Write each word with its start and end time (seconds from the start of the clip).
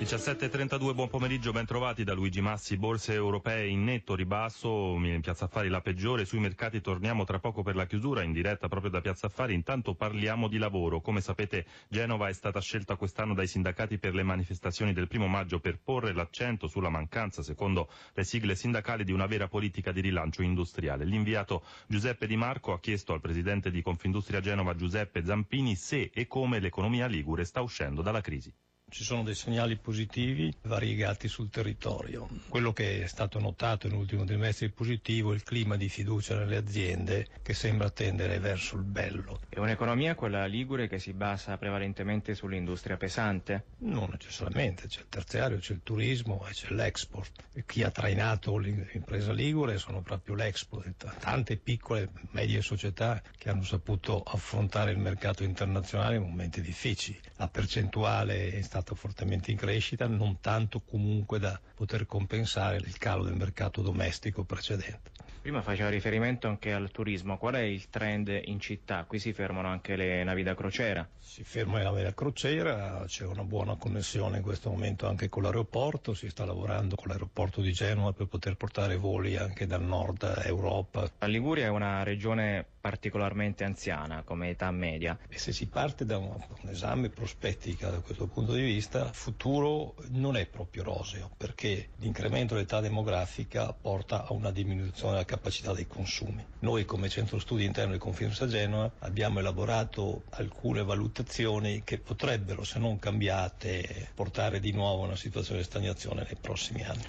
17.32, 0.00 0.94
buon 0.94 1.10
pomeriggio, 1.10 1.52
ben 1.52 1.66
trovati 1.66 2.04
da 2.04 2.14
Luigi 2.14 2.40
Massi, 2.40 2.78
borse 2.78 3.12
europee 3.12 3.68
in 3.68 3.84
netto 3.84 4.14
ribasso, 4.14 4.94
in 4.96 5.20
Piazza 5.20 5.44
Affari 5.44 5.68
la 5.68 5.82
peggiore, 5.82 6.24
sui 6.24 6.38
mercati 6.38 6.80
torniamo 6.80 7.24
tra 7.24 7.38
poco 7.38 7.62
per 7.62 7.76
la 7.76 7.84
chiusura 7.84 8.22
in 8.22 8.32
diretta 8.32 8.66
proprio 8.68 8.90
da 8.90 9.02
Piazza 9.02 9.26
Affari, 9.26 9.52
intanto 9.52 9.94
parliamo 9.94 10.48
di 10.48 10.56
lavoro, 10.56 11.02
come 11.02 11.20
sapete 11.20 11.66
Genova 11.90 12.28
è 12.28 12.32
stata 12.32 12.62
scelta 12.62 12.96
quest'anno 12.96 13.34
dai 13.34 13.46
sindacati 13.46 13.98
per 13.98 14.14
le 14.14 14.22
manifestazioni 14.22 14.94
del 14.94 15.06
primo 15.06 15.26
maggio 15.26 15.60
per 15.60 15.78
porre 15.78 16.14
l'accento 16.14 16.66
sulla 16.66 16.88
mancanza, 16.88 17.42
secondo 17.42 17.90
le 18.14 18.24
sigle 18.24 18.54
sindacali, 18.54 19.04
di 19.04 19.12
una 19.12 19.26
vera 19.26 19.48
politica 19.48 19.92
di 19.92 20.00
rilancio 20.00 20.40
industriale. 20.40 21.04
L'inviato 21.04 21.62
Giuseppe 21.86 22.26
Di 22.26 22.38
Marco 22.38 22.72
ha 22.72 22.80
chiesto 22.80 23.12
al 23.12 23.20
presidente 23.20 23.70
di 23.70 23.82
Confindustria 23.82 24.40
Genova 24.40 24.74
Giuseppe 24.74 25.22
Zampini 25.22 25.74
se 25.74 26.10
e 26.14 26.26
come 26.26 26.58
l'economia 26.58 27.04
ligure 27.04 27.44
sta 27.44 27.60
uscendo 27.60 28.00
dalla 28.00 28.22
crisi. 28.22 28.50
Ci 28.90 29.04
sono 29.04 29.22
dei 29.22 29.36
segnali 29.36 29.76
positivi 29.76 30.52
variegati 30.62 31.28
sul 31.28 31.48
territorio. 31.48 32.28
Quello 32.48 32.72
che 32.72 33.04
è 33.04 33.06
stato 33.06 33.38
notato 33.38 33.86
nell'ultimo 33.86 34.24
trimestre 34.24 34.66
è 34.66 34.70
positivo, 34.70 35.32
il 35.32 35.44
clima 35.44 35.76
di 35.76 35.88
fiducia 35.88 36.36
nelle 36.36 36.56
aziende 36.56 37.28
che 37.40 37.54
sembra 37.54 37.88
tendere 37.90 38.40
verso 38.40 38.74
il 38.74 38.82
bello. 38.82 39.42
È 39.48 39.60
un'economia 39.60 40.16
quella 40.16 40.44
ligure 40.46 40.88
che 40.88 40.98
si 40.98 41.12
basa 41.12 41.56
prevalentemente 41.56 42.34
sull'industria 42.34 42.96
pesante? 42.96 43.66
Non 43.78 44.08
necessariamente, 44.10 44.88
c'è 44.88 45.00
il 45.00 45.08
terziario, 45.08 45.58
c'è 45.58 45.74
il 45.74 45.82
turismo 45.84 46.44
e 46.48 46.52
c'è 46.52 46.74
l'export. 46.74 47.30
E 47.54 47.64
chi 47.64 47.84
ha 47.84 47.92
trainato 47.92 48.56
l'impresa 48.56 49.32
ligure 49.32 49.78
sono 49.78 50.02
proprio 50.02 50.34
l'export, 50.34 51.16
tante 51.20 51.56
piccole, 51.56 52.02
e 52.02 52.08
medie 52.32 52.60
società 52.60 53.22
che 53.38 53.50
hanno 53.50 53.62
saputo 53.62 54.20
affrontare 54.20 54.90
il 54.90 54.98
mercato 54.98 55.44
internazionale 55.44 56.16
in 56.16 56.22
momenti 56.22 56.60
difficili. 56.60 57.18
La 57.36 57.46
percentuale 57.48 58.50
è 58.50 58.60
stata 58.62 58.78
stato 58.80 58.94
fortemente 58.94 59.50
in 59.50 59.56
crescita, 59.58 60.06
non 60.06 60.40
tanto 60.40 60.80
comunque 60.80 61.38
da 61.38 61.58
poter 61.74 62.06
compensare 62.06 62.76
il 62.78 62.96
calo 62.96 63.24
del 63.24 63.36
mercato 63.36 63.82
domestico 63.82 64.44
precedente. 64.44 65.10
Prima 65.40 65.62
faceva 65.62 65.88
riferimento 65.88 66.48
anche 66.48 66.72
al 66.72 66.90
turismo, 66.90 67.38
qual 67.38 67.54
è 67.54 67.60
il 67.60 67.88
trend 67.88 68.28
in 68.44 68.60
città? 68.60 69.04
Qui 69.04 69.18
si 69.18 69.32
fermano 69.32 69.68
anche 69.68 69.96
le 69.96 70.22
navi 70.22 70.42
da 70.42 70.54
crociera? 70.54 71.08
Si 71.18 71.44
ferma 71.44 71.78
le 71.78 71.84
navi 71.84 72.02
da 72.02 72.12
crociera, 72.12 73.04
c'è 73.06 73.24
una 73.24 73.44
buona 73.44 73.76
connessione 73.76 74.36
in 74.36 74.42
questo 74.42 74.68
momento 74.68 75.06
anche 75.06 75.30
con 75.30 75.42
l'aeroporto, 75.42 76.12
si 76.12 76.28
sta 76.28 76.44
lavorando 76.44 76.94
con 76.94 77.08
l'aeroporto 77.08 77.62
di 77.62 77.72
Genova 77.72 78.12
per 78.12 78.26
poter 78.26 78.56
portare 78.56 78.96
voli 78.96 79.36
anche 79.36 79.66
dal 79.66 79.82
nord 79.82 80.42
Europa. 80.44 81.10
La 81.18 81.26
Liguria 81.26 81.66
è 81.66 81.70
una 81.70 82.02
regione 82.02 82.66
particolarmente 82.80 83.64
anziana 83.64 84.22
come 84.22 84.50
età 84.50 84.70
media. 84.70 85.18
E 85.28 85.38
se 85.38 85.52
si 85.52 85.66
parte 85.66 86.04
da 86.04 86.16
un, 86.16 86.32
un 86.32 86.68
esame 86.68 87.10
prospettica 87.10 87.90
da 87.90 88.00
questo 88.00 88.26
punto 88.26 88.52
di 88.52 88.62
vista, 88.62 89.06
il 89.06 89.14
futuro 89.14 89.94
non 90.08 90.36
è 90.36 90.46
proprio 90.46 90.82
roseo 90.82 91.30
perché 91.36 91.90
l'incremento 91.96 92.54
dell'età 92.54 92.80
demografica 92.80 93.72
porta 93.72 94.26
a 94.26 94.32
una 94.32 94.50
diminuzione 94.50 95.18
della 95.20 95.24
capacità 95.24 95.72
dei 95.72 95.86
consumi. 95.86 96.44
Noi 96.60 96.84
come 96.84 97.08
centro 97.08 97.38
studi 97.38 97.64
interno 97.64 97.92
di 97.92 97.98
Confindustria 97.98 98.48
Genova 98.48 98.90
abbiamo 99.00 99.38
elaborato 99.40 100.24
alcune 100.30 100.82
valutazioni 100.82 101.82
che 101.84 101.98
potrebbero, 101.98 102.64
se 102.64 102.78
non 102.78 102.98
cambiate, 102.98 104.10
portare 104.14 104.60
di 104.60 104.72
nuovo 104.72 105.02
a 105.02 105.06
una 105.06 105.16
situazione 105.16 105.60
di 105.60 105.66
stagnazione 105.66 106.22
nei 106.22 106.38
prossimi 106.40 106.82
anni. 106.84 107.04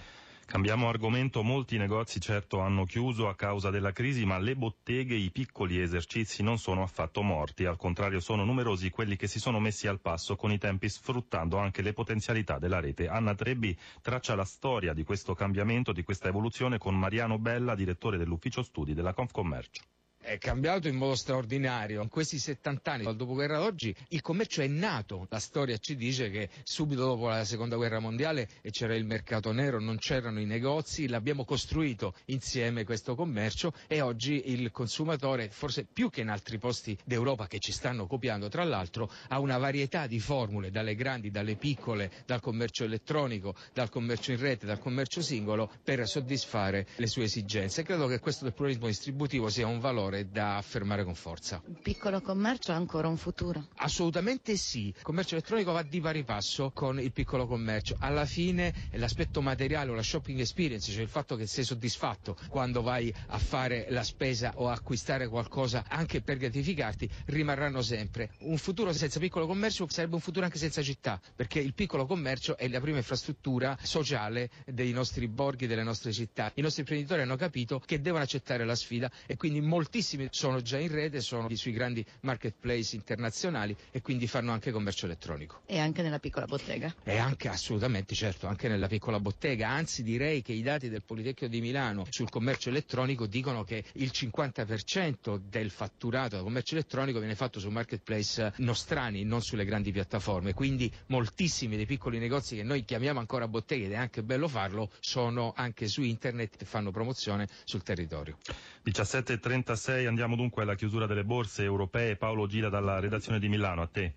Cambiamo 0.52 0.90
argomento, 0.90 1.44
molti 1.44 1.78
negozi 1.78 2.20
certo 2.20 2.60
hanno 2.60 2.84
chiuso 2.84 3.30
a 3.30 3.36
causa 3.36 3.70
della 3.70 3.94
crisi, 3.94 4.26
ma 4.26 4.38
le 4.38 4.58
botteghe, 4.58 5.16
i 5.16 5.32
piccoli 5.32 5.80
esercizi 5.80 6.44
non 6.44 6.58
sono 6.58 6.84
affatto 6.84 7.22
morti, 7.22 7.64
al 7.64 7.78
contrario 7.78 8.20
sono 8.20 8.44
numerosi 8.44 8.90
quelli 8.90 9.16
che 9.16 9.28
si 9.28 9.40
sono 9.40 9.62
messi 9.62 9.88
al 9.88 10.02
passo 10.02 10.36
con 10.36 10.52
i 10.52 10.58
tempi 10.58 10.90
sfruttando 10.90 11.58
anche 11.58 11.82
le 11.82 11.94
potenzialità 11.94 12.60
della 12.60 12.82
rete. 12.82 13.08
Anna 13.08 13.34
Trebbi 13.34 13.78
traccia 14.02 14.36
la 14.36 14.44
storia 14.44 14.92
di 14.92 15.06
questo 15.06 15.34
cambiamento, 15.34 15.94
di 15.94 16.04
questa 16.04 16.28
evoluzione 16.28 16.78
con 16.78 17.00
Mariano 17.00 17.40
Bella, 17.40 17.74
direttore 17.74 18.18
dell'ufficio 18.18 18.62
studi 18.62 18.94
della 18.94 19.14
Confcommercio 19.14 19.84
è 20.22 20.38
cambiato 20.38 20.88
in 20.88 20.96
modo 20.96 21.16
straordinario. 21.16 22.02
In 22.02 22.10
questi 22.10 22.38
70 22.38 22.92
anni, 22.92 23.04
dal 23.04 23.16
dopoguerra 23.16 23.58
ad 23.58 23.64
oggi, 23.64 23.94
il 24.10 24.22
commercio 24.22 24.62
è 24.62 24.68
nato. 24.68 25.26
La 25.30 25.40
storia 25.40 25.78
ci 25.78 25.96
dice 25.96 26.30
che 26.30 26.50
subito 26.64 27.06
dopo 27.06 27.28
la 27.28 27.44
seconda 27.44 27.76
guerra 27.76 28.00
mondiale 28.00 28.48
c'era 28.70 28.96
il 28.96 29.06
mercato 29.06 29.52
nero, 29.52 29.80
non 29.80 29.98
c'erano 29.98 30.40
i 30.40 30.46
negozi, 30.46 31.08
l'abbiamo 31.08 31.44
costruito 31.44 32.14
insieme 32.26 32.84
questo 32.84 33.16
commercio 33.16 33.74
e 33.88 34.02
oggi 34.02 34.52
il 34.52 34.72
consumatore, 34.72 35.50
forse 35.50 35.86
più 35.92 36.10
che 36.10 36.22
in 36.22 36.30
altri 36.30 36.58
posti 36.60 36.98
d'Europa 37.04 37.48
che 37.48 37.60
ci 37.60 37.72
stanno 37.72 38.06
copiando 38.06 38.48
tra 38.48 38.64
l'altro, 38.64 39.12
ha 39.30 39.40
una 39.40 39.58
varietà 39.58 40.08
di 40.08 40.20
formule, 40.20 40.70
dalle 40.70 40.96
grandi, 40.96 41.32
dalle 41.32 41.56
piccole, 41.56 42.12
dal 42.26 42.42
commercio 42.42 42.84
elettronico, 42.84 43.56
dal 43.74 43.90
commercio 43.90 44.32
in 44.32 44.40
rete, 44.40 44.66
dal 44.66 44.80
commercio 44.80 45.22
singolo, 45.22 45.72
per 45.84 46.08
soddisfare 46.08 46.88
le 46.98 47.08
sue 47.08 47.24
esigenze. 47.24 47.84
Credo 47.84 48.08
che 48.08 48.20
questo 48.20 48.44
del 48.44 48.54
pluralismo 48.54 48.88
distributivo 48.88 49.50
sia 49.50 49.68
un 49.68 49.80
valore 49.80 50.11
settore 50.12 50.30
da 50.30 50.58
affermare 50.58 51.04
con 51.04 51.16
forza. 51.16 51.62
Il 51.68 51.80
piccolo 51.82 52.20
commercio 52.22 52.72
ha 52.72 52.76
ancora 52.76 53.08
un 53.08 53.18
futuro? 53.18 53.68
Assolutamente 53.78 54.58
sì. 54.58 54.88
Il 54.88 55.02
commercio 55.02 55.36
elettronico 55.36 55.72
va 55.72 55.82
di 55.84 56.02
pari 56.02 56.24
passo 56.24 56.72
con 56.72 57.00
il 57.00 57.12
piccolo 57.12 57.48
commercio. 57.48 57.96
Alla 58.00 58.26
fine 58.26 58.74
l'aspetto 58.92 59.42
materiale 59.42 59.92
o 59.92 59.94
la 59.94 60.04
shopping 60.04 60.40
experience, 60.40 60.92
cioè 60.92 61.02
il 61.02 61.08
fatto 61.10 61.36
che 61.36 61.48
sei 61.48 61.64
soddisfatto 61.64 62.36
quando 62.50 62.82
vai 62.82 63.14
a 63.28 63.38
fare 63.38 63.88
la 63.90 64.04
spesa 64.04 64.54
o 64.56 64.70
acquistare 64.70 65.28
qualcosa 65.28 65.86
anche 65.88 66.22
per 66.22 66.38
gratificarti, 66.38 67.10
rimarranno 67.28 67.82
sempre. 67.82 68.32
Un 68.40 68.58
futuro 68.58 68.92
senza 68.94 69.20
piccolo 69.20 69.48
commercio 69.48 69.88
sarebbe 69.90 70.16
un 70.16 70.22
futuro 70.22 70.46
anche 70.46 70.58
senza 70.58 70.82
città, 70.82 71.20
perché 71.36 71.60
il 71.60 71.74
piccolo 71.74 72.06
commercio 72.06 72.58
è 72.58 72.68
la 72.68 72.82
prima 72.82 72.98
infrastruttura 72.98 73.78
sociale 73.82 74.50
dei 74.66 74.92
nostri 74.92 75.28
borghi, 75.28 75.68
delle 75.68 75.84
nostre 75.84 76.12
città. 76.12 76.52
I 76.56 76.62
nostri 76.62 76.82
imprenditori 76.82 77.22
hanno 77.22 77.36
capito 77.36 77.80
che 77.80 78.02
devono 78.02 78.24
accettare 78.24 78.66
la 78.66 78.76
sfida 78.76 79.10
e 79.26 79.38
quindi 79.38 79.62
moltissimi 79.62 80.01
moltissimi 80.02 80.28
sono 80.32 80.62
già 80.62 80.80
in 80.80 80.92
rete, 80.92 81.22
sono 81.22 81.48
sui 81.56 81.72
grandi 81.72 82.04
marketplace 82.22 82.96
internazionali 82.96 83.76
e 83.92 84.02
quindi 84.02 84.26
fanno 84.28 84.52
anche 84.52 84.72
commercio 84.72 85.06
elettronico. 85.06 85.62
E 85.68 85.80
anche 85.80 86.02
nella 86.02 86.20
piccola 86.20 86.46
bottega? 86.46 86.94
E 87.04 87.18
anche 87.18 87.48
assolutamente, 87.48 88.16
certo, 88.16 88.48
anche 88.48 88.68
nella 88.68 88.88
piccola 88.88 89.20
bottega, 89.20 89.70
anzi 89.70 90.02
direi 90.02 90.42
che 90.42 90.54
i 90.54 90.64
dati 90.64 90.90
del 90.90 91.04
Politecnico 91.04 91.54
di 91.54 91.62
Milano 91.62 92.06
sul 92.10 92.30
commercio 92.30 92.70
elettronico 92.70 93.28
dicono 93.28 93.64
che 93.64 93.84
il 93.94 94.12
50% 94.14 95.40
del 95.50 95.70
fatturato 95.70 96.38
da 96.38 96.42
commercio 96.42 96.74
elettronico 96.74 97.20
viene 97.20 97.36
fatto 97.36 97.60
su 97.60 97.70
marketplace 97.70 98.54
nostrani, 98.58 99.24
non 99.24 99.42
sulle 99.42 99.66
grandi 99.66 99.92
piattaforme, 99.92 100.54
quindi 100.54 100.92
moltissimi 101.08 101.76
dei 101.76 101.86
piccoli 101.86 102.18
negozi 102.18 102.56
che 102.56 102.64
noi 102.64 102.84
chiamiamo 102.84 103.20
ancora 103.20 103.48
botteghe 103.48 103.86
ed 103.86 103.92
è 103.92 103.96
anche 103.96 104.24
bello 104.24 104.48
farlo, 104.48 104.90
sono 105.00 105.54
anche 105.56 105.88
su 105.88 106.02
internet 106.02 106.62
e 106.62 106.66
fanno 106.66 106.92
promozione 106.92 107.48
sul 107.66 107.84
territorio. 107.84 108.38
17.36 108.84 109.91
6 109.92 110.06
andiamo 110.06 110.38
dunque 110.38 110.62
alla 110.64 110.76
chiusura 110.76 111.06
delle 111.06 111.26
borse 111.26 111.64
europee. 111.64 112.16
Paolo 112.16 112.48
Gira 112.48 112.70
dalla 112.70 113.00
redazione 113.02 113.40
di 113.40 113.50
Milano, 113.50 113.82
a 113.82 113.88
te. 113.88 114.14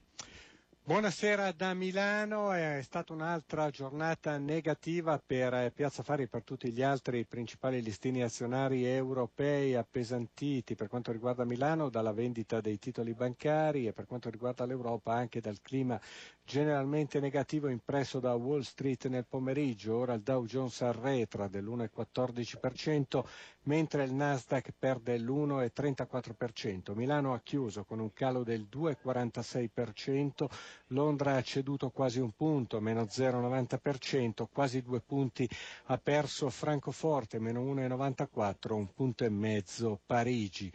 Buonasera 0.86 1.50
da 1.52 1.72
Milano, 1.72 2.52
è 2.52 2.78
stata 2.82 3.14
un'altra 3.14 3.70
giornata 3.70 4.36
negativa 4.36 5.18
per 5.18 5.72
Piazza 5.72 6.02
Fari 6.02 6.24
e 6.24 6.28
per 6.28 6.44
tutti 6.44 6.70
gli 6.70 6.82
altri 6.82 7.24
principali 7.24 7.80
listini 7.82 8.22
azionari 8.22 8.84
europei 8.86 9.74
appesantiti 9.74 10.74
per 10.74 10.88
quanto 10.88 11.10
riguarda 11.10 11.44
Milano 11.46 11.88
dalla 11.88 12.12
vendita 12.12 12.60
dei 12.60 12.78
titoli 12.78 13.14
bancari 13.14 13.86
e 13.86 13.94
per 13.94 14.04
quanto 14.04 14.28
riguarda 14.28 14.66
l'Europa 14.66 15.14
anche 15.14 15.40
dal 15.40 15.58
clima 15.62 15.98
generalmente 16.44 17.18
negativo 17.18 17.68
impresso 17.68 18.20
da 18.20 18.34
Wall 18.34 18.60
Street 18.60 19.06
nel 19.06 19.24
pomeriggio. 19.26 19.96
Ora 19.96 20.12
il 20.12 20.20
Dow 20.20 20.44
Jones 20.44 20.82
arretra 20.82 21.48
dell'1,14% 21.48 23.24
mentre 23.64 24.04
il 24.04 24.12
Nasdaq 24.12 24.72
perde 24.78 25.18
l'1,34%. 25.18 26.94
Milano 26.94 27.32
ha 27.34 27.40
chiuso 27.42 27.84
con 27.84 27.98
un 28.00 28.12
calo 28.12 28.42
del 28.42 28.66
2,46%, 28.70 30.46
Londra 30.88 31.36
ha 31.36 31.42
ceduto 31.42 31.90
quasi 31.90 32.20
un 32.20 32.32
punto, 32.32 32.80
meno 32.80 33.02
0,90%, 33.02 34.46
quasi 34.52 34.82
due 34.82 35.00
punti 35.00 35.48
ha 35.86 35.98
perso 35.98 36.48
Francoforte, 36.50 37.38
meno 37.38 37.62
1,94%, 37.62 38.72
un 38.72 38.92
punto 38.92 39.24
e 39.24 39.28
mezzo 39.30 40.00
Parigi. 40.04 40.72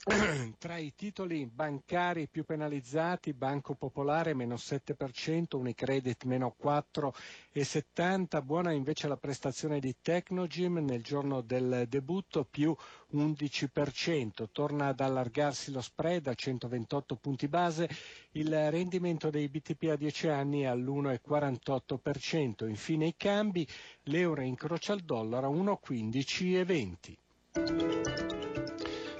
Tra 0.58 0.78
i 0.78 0.94
titoli 0.96 1.44
bancari 1.44 2.26
più 2.26 2.44
penalizzati, 2.44 3.34
Banco 3.34 3.74
Popolare 3.74 4.32
meno 4.32 4.54
7%, 4.54 5.56
Unicredit 5.56 6.24
meno 6.24 6.56
4,70%, 6.58 8.42
buona 8.42 8.72
invece 8.72 9.08
la 9.08 9.18
prestazione 9.18 9.78
di 9.78 9.94
Tecnogym 10.00 10.78
nel 10.78 11.02
giorno 11.02 11.42
del 11.42 11.84
debutto 11.86 12.46
più 12.50 12.74
11%, 13.12 14.46
torna 14.50 14.86
ad 14.86 15.00
allargarsi 15.00 15.70
lo 15.70 15.82
spread 15.82 16.28
a 16.28 16.34
128 16.34 17.16
punti 17.16 17.46
base, 17.46 17.86
il 18.32 18.70
rendimento 18.70 19.28
dei 19.28 19.50
BTP 19.50 19.90
a 19.90 19.96
10 19.96 20.28
anni 20.28 20.62
è 20.62 20.66
all'1,48%, 20.66 22.66
infine 22.66 23.08
i 23.08 23.14
cambi, 23.18 23.68
l'euro 24.04 24.40
incrocia 24.40 24.94
il 24.94 25.02
dollaro 25.02 25.48
a 25.48 25.50
1,15,20. 25.50 28.19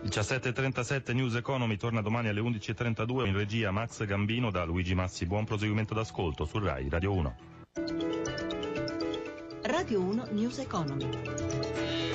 17.37 0.03 1.13
News 1.15 1.35
Economy 1.35 1.77
torna 1.77 2.01
domani 2.01 2.29
alle 2.29 2.41
11.32 2.41 3.27
in 3.27 3.35
regia 3.35 3.71
Max 3.71 4.05
Gambino 4.05 4.51
da 4.51 4.65
Luigi 4.65 4.95
Massi. 4.95 5.27
Buon 5.27 5.45
proseguimento 5.45 5.95
d'ascolto 5.95 6.47
su 6.47 6.59
RAI 6.59 6.89
Radio 6.89 7.13
1. 7.13 7.37
Radio 9.63 10.01
1 10.01 10.29
News 10.31 10.59
Economy. 10.59 12.10